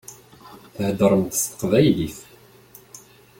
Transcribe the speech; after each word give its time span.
Theddṛemt 0.75 1.33
s 1.41 1.43
teqbaylit. 1.45 2.17